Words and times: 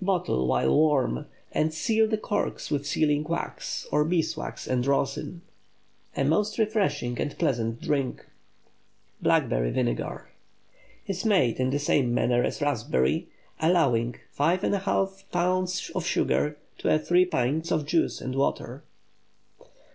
Bottle 0.00 0.46
while 0.46 0.74
warm, 0.74 1.26
and 1.52 1.74
seal 1.74 2.08
the 2.08 2.16
corks 2.16 2.70
with 2.70 2.86
sealing 2.86 3.22
wax, 3.22 3.86
or 3.92 4.02
bees' 4.02 4.34
wax 4.34 4.66
and 4.66 4.86
rosin. 4.86 5.42
A 6.16 6.24
most 6.24 6.56
refreshing 6.56 7.20
and 7.20 7.38
pleasant 7.38 7.82
drink. 7.82 8.24
BLACKBERRY 9.20 9.72
VINEGAR 9.72 10.30
Is 11.06 11.26
made 11.26 11.60
in 11.60 11.68
the 11.68 11.78
same 11.78 12.14
manner 12.14 12.42
as 12.42 12.62
raspberry, 12.62 13.28
allowing 13.60 14.14
5½ 14.34 15.24
lbs. 15.30 16.02
sugar 16.02 16.56
to 16.78 16.98
3 16.98 17.24
pints 17.26 17.70
of 17.70 17.84
juice 17.84 18.22
and 18.22 18.34
water. 18.36 18.84